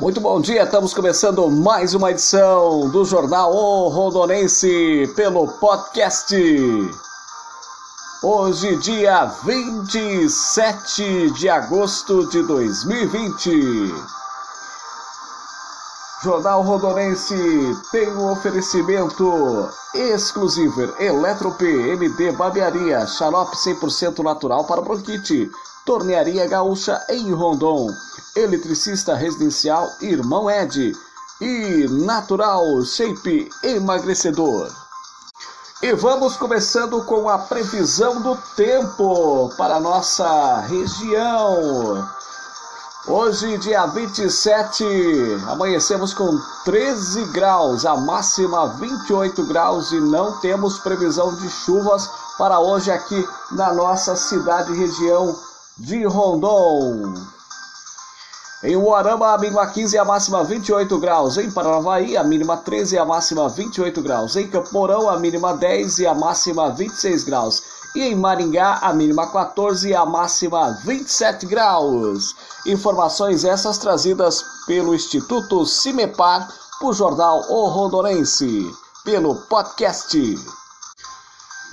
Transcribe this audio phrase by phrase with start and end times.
[0.00, 6.34] Muito bom dia, estamos começando mais uma edição do Jornal O Rondonense pelo podcast.
[8.20, 13.94] Hoje, dia 27 de agosto de 2020.
[16.24, 17.36] Jornal Rondonense
[17.92, 25.52] tem um oferecimento exclusivo Eletrop MD Babearia, xarope 100% natural para bronquite,
[25.86, 27.86] Tornearia Gaúcha em Rondon
[28.36, 30.94] eletricista residencial Irmão Ed
[31.40, 34.70] e Natural Shape Emagrecedor.
[35.82, 42.08] E vamos começando com a previsão do tempo para a nossa região.
[43.06, 44.82] Hoje, dia 27,
[45.46, 52.08] amanhecemos com 13 graus, a máxima 28 graus e não temos previsão de chuvas
[52.38, 55.38] para hoje aqui na nossa cidade e região
[55.76, 57.12] de Rondon.
[58.64, 61.36] Em Uarama, a mínima 15 e a máxima 28 graus.
[61.36, 64.36] Em Paranavaí, a mínima 13 e a máxima 28 graus.
[64.36, 67.62] Em Camporão, a mínima 10 e a máxima 26 graus.
[67.94, 72.34] E em Maringá, a mínima 14 e a máxima 27 graus.
[72.64, 76.48] Informações essas trazidas pelo Instituto Cimepar,
[76.80, 80.63] por jornal O Rondonense, pelo podcast.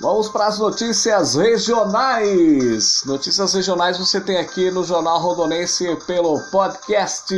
[0.00, 3.02] Vamos para as notícias regionais.
[3.04, 7.34] Notícias regionais você tem aqui no Jornal Rondonense pelo podcast.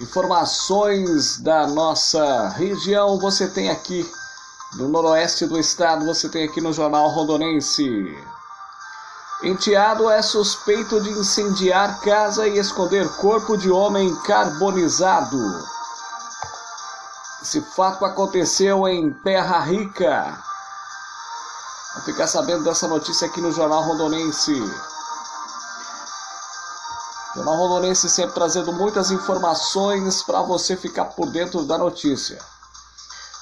[0.00, 4.08] Informações da nossa região você tem aqui
[4.74, 8.16] no noroeste do estado, você tem aqui no Jornal Rondonense.
[9.42, 15.38] Enteado é suspeito de incendiar casa e esconder corpo de homem carbonizado.
[17.40, 20.47] Esse fato aconteceu em Terra Rica.
[22.04, 24.54] Ficar sabendo dessa notícia aqui no Jornal Rondonense.
[27.34, 32.38] Jornal Rondonense sempre trazendo muitas informações para você ficar por dentro da notícia.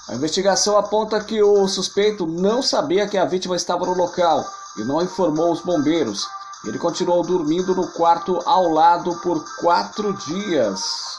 [0.08, 4.44] A investigação aponta que o suspeito não sabia que a vítima estava no local
[4.76, 6.26] e não informou os bombeiros.
[6.64, 11.18] Ele continuou dormindo no quarto ao lado por quatro dias.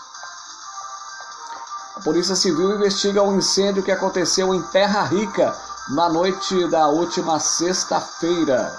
[1.96, 5.58] A Polícia Civil investiga um incêndio que aconteceu em Terra Rica,
[5.90, 8.76] na noite da última sexta-feira.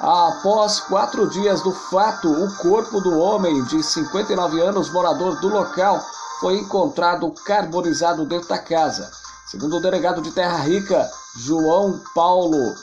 [0.00, 6.02] Após quatro dias do fato, o corpo do homem de 59 anos, morador do local,
[6.40, 9.10] foi encontrado carbonizado dentro da casa.
[9.46, 12.74] Segundo o delegado de Terra Rica, João Paulo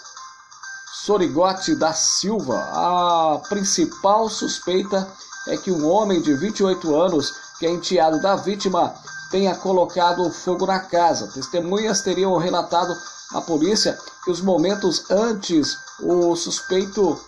[0.94, 5.07] Sorigote da Silva, a principal suspeita
[5.47, 8.94] é que um homem de 28 anos, que é enteado da vítima,
[9.31, 11.28] tenha colocado fogo na casa.
[11.34, 12.95] Testemunhas teriam relatado
[13.33, 17.19] à polícia que os momentos antes o suspeito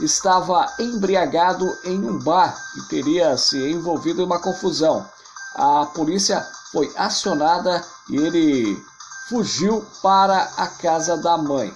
[0.00, 5.06] estava embriagado em um bar e teria se envolvido em uma confusão.
[5.54, 8.82] A polícia foi acionada e ele
[9.28, 11.74] fugiu para a casa da mãe.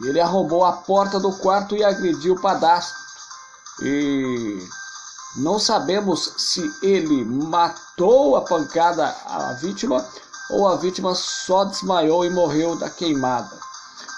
[0.00, 2.96] Ele arrombou a porta do quarto e agrediu o padastro.
[3.82, 4.68] E
[5.36, 10.06] não sabemos se ele matou a pancada a vítima
[10.50, 13.58] ou a vítima só desmaiou e morreu da queimada.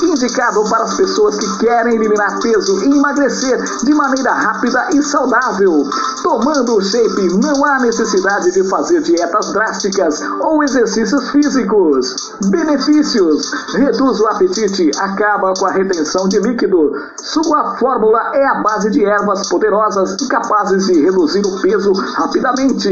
[0.02, 5.84] Indicado para as pessoas que querem eliminar peso e emagrecer de maneira rápida e saudável.
[6.24, 12.32] Tomando o Shape, não há necessidade de fazer dietas drásticas ou exercícios físicos.
[12.46, 16.94] Benefícios: reduz o apetite, acaba com a retenção de líquido.
[17.18, 22.92] Sua forma é a base de ervas poderosas e capazes de reduzir o peso rapidamente.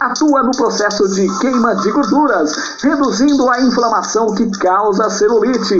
[0.00, 5.76] Atua no processo de queima de gorduras, reduzindo a inflamação que causa celulite.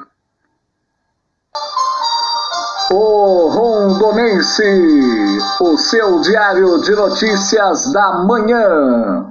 [2.89, 9.25] O Rondonense, o seu diário de notícias da manhã.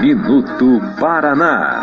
[0.00, 1.82] Minuto Paraná.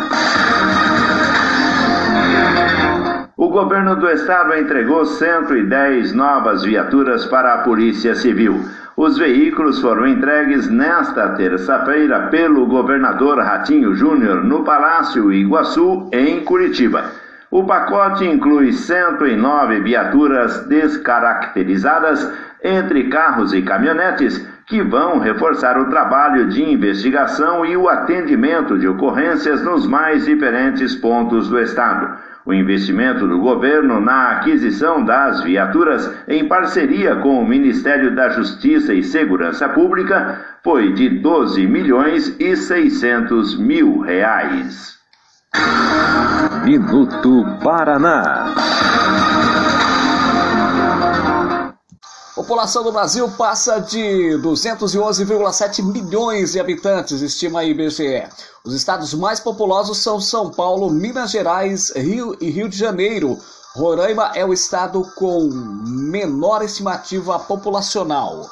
[3.36, 8.60] O governo do estado entregou 110 novas viaturas para a Polícia Civil.
[8.96, 17.27] Os veículos foram entregues nesta terça-feira pelo governador Ratinho Júnior no Palácio Iguaçu, em Curitiba.
[17.50, 22.30] O pacote inclui 109 viaturas descaracterizadas
[22.62, 28.86] entre carros e caminhonetes que vão reforçar o trabalho de investigação e o atendimento de
[28.86, 32.18] ocorrências nos mais diferentes pontos do estado.
[32.44, 38.92] O investimento do governo na aquisição das viaturas, em parceria com o Ministério da Justiça
[38.92, 44.97] e Segurança Pública, foi de 12 milhões e 600 mil reais.
[46.64, 48.54] Minuto Paraná.
[52.34, 58.28] População do Brasil passa de 211,7 milhões de habitantes, estima a IBGE.
[58.64, 63.38] Os estados mais populosos são São Paulo, Minas Gerais, Rio e Rio de Janeiro.
[63.74, 65.48] Roraima é o estado com
[65.84, 68.48] menor estimativa populacional.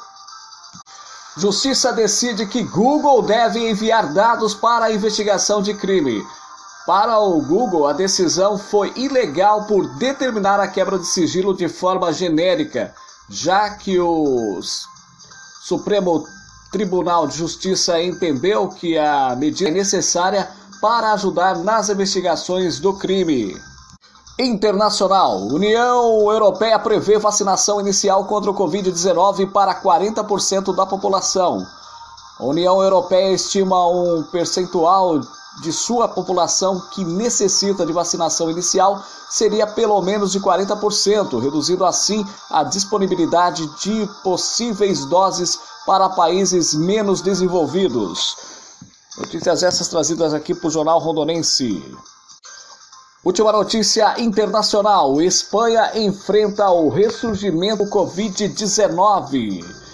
[1.37, 6.25] Justiça decide que Google deve enviar dados para a investigação de crime.
[6.87, 12.13] Para o Google, a decisão foi ilegal por determinar a quebra de sigilo de forma
[12.13, 12.95] genérica,
[13.29, 14.61] já que o
[15.63, 16.23] Supremo
[16.71, 23.61] Tribunal de Justiça entendeu que a medida é necessária para ajudar nas investigações do crime.
[24.39, 25.39] Internacional.
[25.39, 31.67] União Europeia prevê vacinação inicial contra o Covid-19 para 40% da população.
[32.39, 35.19] A União Europeia estima um percentual
[35.61, 42.25] de sua população que necessita de vacinação inicial seria pelo menos de 40%, reduzindo assim
[42.49, 48.35] a disponibilidade de possíveis doses para países menos desenvolvidos.
[49.17, 51.83] Notícias essas trazidas aqui para o Jornal Rondonense.
[53.23, 59.86] Última notícia internacional: Espanha enfrenta o ressurgimento do Covid-19.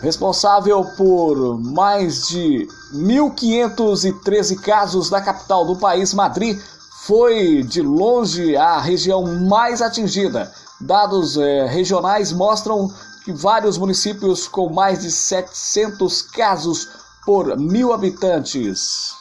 [0.00, 6.58] Responsável por mais de 1.513 casos na capital do país, Madrid,
[7.02, 10.50] foi de longe a região mais atingida.
[10.80, 12.88] Dados eh, regionais mostram
[13.24, 16.88] que vários municípios com mais de 700 casos
[17.26, 19.14] por mil habitantes.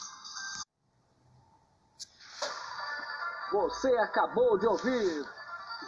[3.51, 5.25] Você acabou de ouvir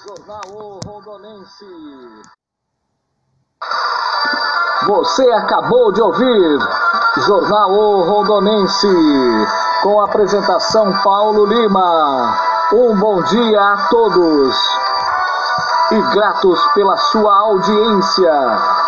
[0.06, 1.66] Jornal o Rondonense.
[4.88, 6.60] Você acabou de ouvir
[7.18, 8.88] Jornal o Rondonense
[9.84, 12.36] com apresentação Paulo Lima.
[12.74, 14.56] Um bom dia a todos
[15.92, 18.81] e gratos pela sua audiência.